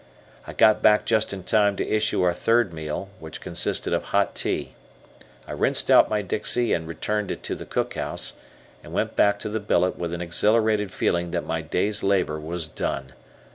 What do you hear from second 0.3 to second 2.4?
I got back just in time to issue our